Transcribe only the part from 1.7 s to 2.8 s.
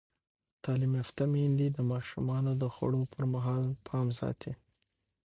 د ماشومانو د